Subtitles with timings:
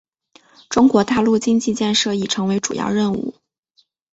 [0.67, 3.35] 中国大陆经济建设已成为主要任务。